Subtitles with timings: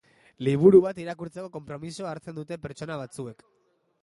[0.47, 3.47] Liburu bat irakurtzeko konpromisoa hartzen dute pertsona batzuek.